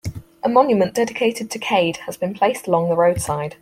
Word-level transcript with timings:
A 0.41 0.49
monument 0.49 0.95
dedicated 0.95 1.51
to 1.51 1.59
Cade 1.59 1.97
has 2.07 2.17
been 2.17 2.33
placed 2.33 2.65
along 2.65 2.89
the 2.89 2.95
roadside. 2.95 3.57